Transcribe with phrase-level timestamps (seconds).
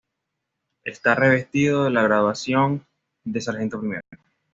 [0.83, 2.87] Está revestido de la graduación
[3.23, 4.01] de sargento primero.